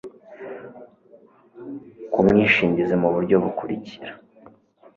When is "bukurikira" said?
3.43-4.11